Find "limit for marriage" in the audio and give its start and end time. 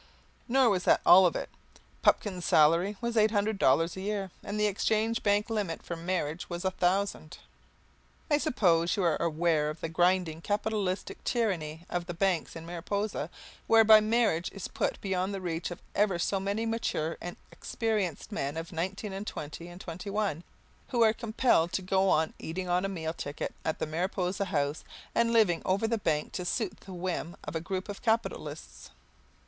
5.47-6.49